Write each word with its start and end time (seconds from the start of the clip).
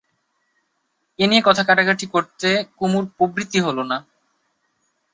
এ 1.19 1.25
নিয়ে 1.27 1.41
কথা-কাটাকাটি 1.41 2.05
করতে 2.05 2.49
কুমুর 2.77 3.03
প্রবৃত্তি 3.17 3.59
হল 3.59 3.77
না। 3.83 3.97